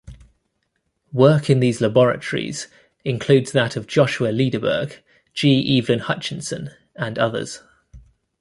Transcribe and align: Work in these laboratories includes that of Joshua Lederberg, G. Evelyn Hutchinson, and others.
Work 1.13 1.47
in 1.47 1.59
these 1.59 1.79
laboratories 1.79 2.67
includes 3.05 3.51
that 3.51 3.75
of 3.75 3.85
Joshua 3.85 4.29
Lederberg, 4.29 4.97
G. 5.35 5.77
Evelyn 5.77 5.99
Hutchinson, 5.99 6.71
and 6.95 7.19
others. 7.19 7.61